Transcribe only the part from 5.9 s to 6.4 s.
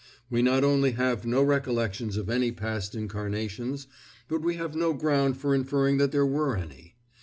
that there